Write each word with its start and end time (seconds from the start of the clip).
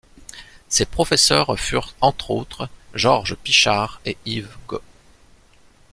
Ses 0.67 0.87
professeurs 0.87 1.59
furent 1.59 1.93
entre 2.01 2.31
autres 2.31 2.67
Georges 2.95 3.35
Pichard, 3.35 4.01
et 4.03 4.17
Yves 4.25 4.49
Got. 4.67 4.81